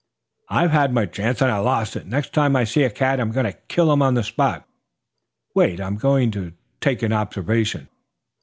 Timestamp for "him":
3.93-4.01